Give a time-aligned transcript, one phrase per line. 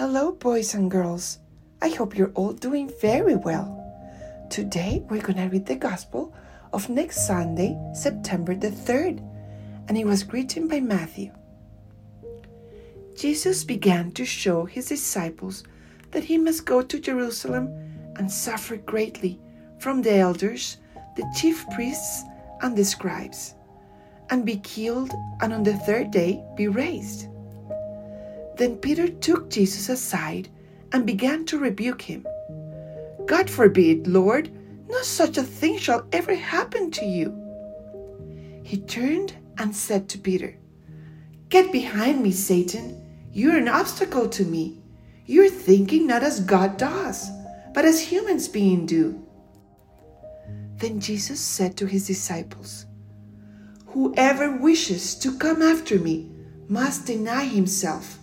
[0.00, 1.40] Hello, boys and girls.
[1.82, 3.68] I hope you're all doing very well.
[4.48, 6.34] Today we're going to read the Gospel
[6.72, 9.20] of next Sunday, September the 3rd,
[9.88, 11.30] and it was written by Matthew.
[13.14, 15.64] Jesus began to show his disciples
[16.12, 17.68] that he must go to Jerusalem
[18.16, 19.38] and suffer greatly
[19.80, 20.78] from the elders,
[21.14, 22.22] the chief priests,
[22.62, 23.54] and the scribes,
[24.30, 25.12] and be killed,
[25.42, 27.26] and on the third day be raised.
[28.60, 30.50] Then Peter took Jesus aside
[30.92, 32.26] and began to rebuke him.
[33.24, 34.50] God forbid, Lord,
[34.86, 37.32] no such a thing shall ever happen to you.
[38.62, 40.58] He turned and said to Peter,
[41.48, 43.00] Get behind me, Satan.
[43.32, 44.82] You're an obstacle to me.
[45.24, 47.30] You're thinking not as God does,
[47.72, 49.26] but as humans being do.
[50.76, 52.84] Then Jesus said to his disciples,
[53.86, 56.30] Whoever wishes to come after me
[56.68, 58.19] must deny himself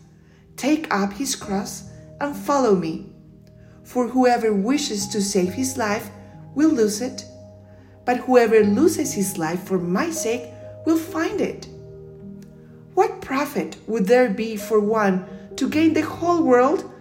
[0.58, 1.90] Take up his cross
[2.20, 3.14] and follow me.
[3.84, 6.10] For whoever wishes to save his life
[6.56, 7.24] will lose it,
[8.06, 10.50] but whoever loses his life for my sake
[10.86, 11.68] will find it.
[12.96, 16.92] What profit would there be for one to gain the whole world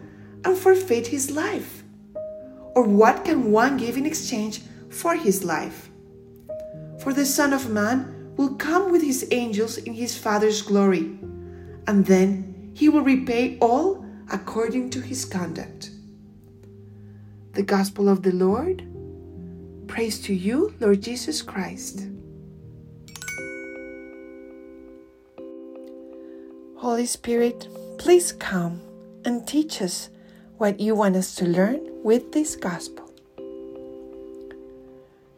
[0.45, 1.83] and forfeit his life?
[2.75, 5.89] Or what can one give in exchange for his life?
[6.99, 11.19] For the Son of Man will come with his angels in his Father's glory,
[11.87, 15.89] and then he will repay all according to his conduct.
[17.55, 18.85] The Gospel of the Lord.
[19.89, 22.07] Praise to you, Lord Jesus Christ.
[26.77, 28.83] Holy Spirit, please come
[29.25, 30.11] and teach us
[30.59, 33.11] what you want us to learn with this Gospel.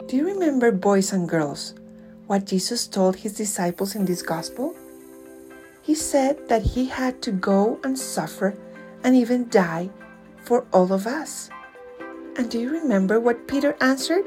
[0.09, 1.75] Do you remember, boys and girls,
[2.27, 4.75] what Jesus told his disciples in this Gospel?
[5.89, 8.55] He said that he had to go and suffer
[9.03, 9.89] and even die
[10.45, 11.49] for all of us.
[12.37, 14.27] And do you remember what Peter answered?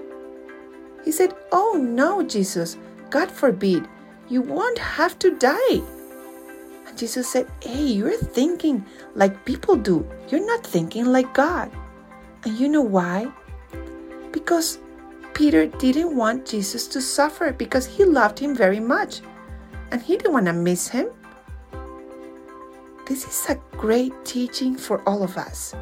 [1.06, 2.78] He said, Oh no, Jesus,
[3.12, 3.88] God forbid,
[4.28, 5.84] you won't have to die.
[6.88, 8.84] And Jesus said, Hey, you're thinking
[9.14, 10.03] like people do.
[10.30, 11.69] You're not thinking like God.
[12.44, 13.31] And you know why?
[14.31, 14.80] Because
[15.35, 19.22] Peter didn't want Jesus to suffer because he loved him very much.
[19.91, 21.12] And he didn't want to miss him.
[23.11, 25.75] This is a great teaching for all of us.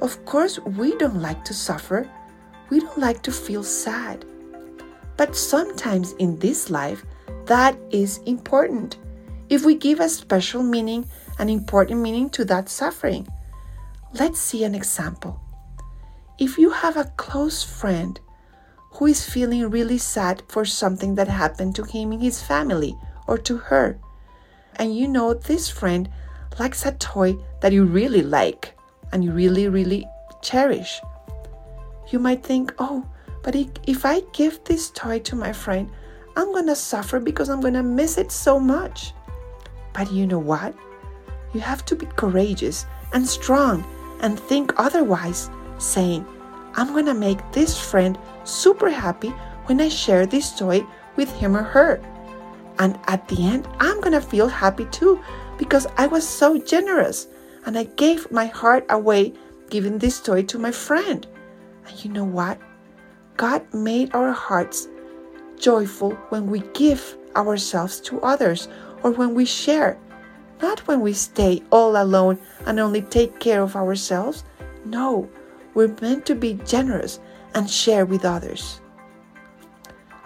[0.00, 2.10] Of course, we don't like to suffer,
[2.70, 4.24] we don't like to feel sad.
[5.16, 7.06] But sometimes in this life,
[7.44, 8.96] that is important.
[9.48, 11.06] If we give a special meaning,
[11.38, 13.28] an important meaning to that suffering.
[14.14, 15.40] Let's see an example.
[16.40, 18.18] If you have a close friend
[18.94, 22.98] who is feeling really sad for something that happened to him in his family
[23.28, 24.00] or to her,
[24.74, 26.10] and you know this friend
[26.58, 28.74] likes a toy that you really like
[29.12, 30.06] and you really, really
[30.42, 31.00] cherish.
[32.08, 33.04] You might think, oh,
[33.42, 33.54] but
[33.86, 35.90] if I give this toy to my friend,
[36.36, 39.12] I'm to suffer because I'm to miss it so much.
[39.92, 40.74] But you know what?
[41.54, 43.84] You have to be courageous and strong
[44.20, 46.26] and think otherwise, saying,
[46.74, 49.30] I'm to make this friend super happy
[49.66, 50.84] when I share this toy
[51.16, 52.00] with him or her.
[52.78, 55.20] And at the end, I'm to feel happy too
[55.58, 57.28] because I was so generous
[57.64, 59.32] and I gave my heart away
[59.70, 61.26] giving this toy to my friend.
[61.86, 62.58] And you know what?
[63.36, 64.88] God made our hearts
[65.58, 68.68] joyful when we give ourselves to others
[69.02, 69.98] or when we share,
[70.62, 74.44] not when we stay all alone and only take care of ourselves.
[74.84, 75.28] No,
[75.74, 77.20] we're meant to be generous
[77.54, 78.80] and share with others.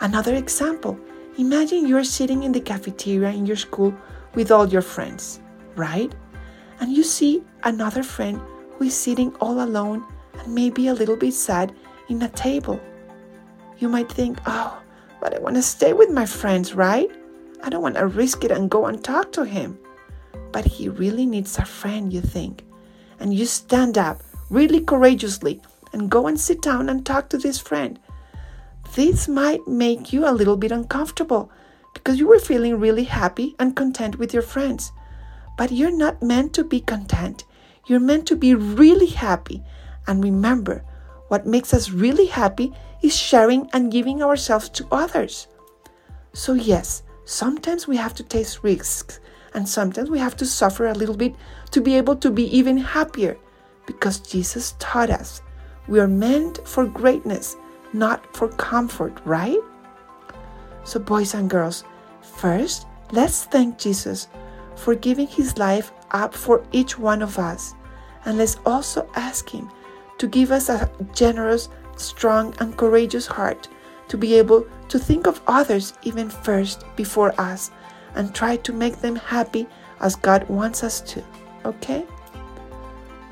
[0.00, 0.98] Another example
[1.38, 3.94] imagine you're sitting in the cafeteria in your school
[4.34, 5.40] with all your friends,
[5.76, 6.12] right?
[6.80, 8.40] And you see another friend
[8.72, 10.04] who is sitting all alone
[10.38, 11.74] and maybe a little bit sad
[12.08, 12.80] in a table.
[13.78, 14.80] You might think, oh,
[15.20, 17.10] but I want to stay with my friends, right?
[17.62, 19.78] I don't want to risk it and go and talk to him.
[20.52, 22.64] But he really needs a friend, you think.
[23.18, 25.60] And you stand up really courageously
[25.92, 27.98] and go and sit down and talk to this friend.
[28.94, 31.52] This might make you a little bit uncomfortable
[32.00, 34.92] because you were feeling really happy and content with your friends.
[35.58, 37.44] But you're not meant to be content.
[37.86, 39.62] You're meant to be really happy.
[40.06, 40.82] And remember,
[41.28, 45.46] what makes us really happy is sharing and giving ourselves to others.
[46.32, 49.20] So, yes, sometimes we have to take risks
[49.52, 51.34] and sometimes we have to suffer a little bit
[51.72, 53.36] to be able to be even happier
[53.84, 55.42] because Jesus taught us
[55.90, 57.56] we are meant for greatness,
[57.92, 59.58] not for comfort, right?
[60.84, 61.84] So, boys and girls,
[62.30, 64.28] first, let's thank Jesus
[64.76, 67.74] for giving his life up for each one of us
[68.24, 69.70] And let's also ask Him
[70.18, 73.68] to give us a generous, strong, and courageous heart
[74.08, 77.70] to be able to think of others even first before us
[78.14, 79.66] and try to make them happy
[80.00, 81.22] as God wants us to.
[81.64, 82.04] Okay?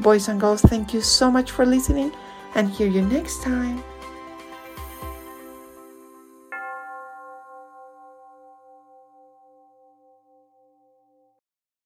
[0.00, 2.12] Boys and girls, thank you so much for listening
[2.54, 3.82] and hear you next time.